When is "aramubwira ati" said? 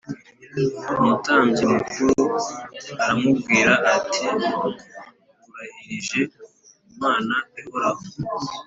3.03-4.25